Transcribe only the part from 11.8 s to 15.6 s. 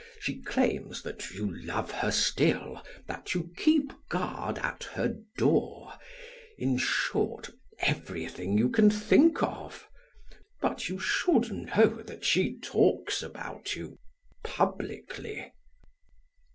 that she talks about you publicly."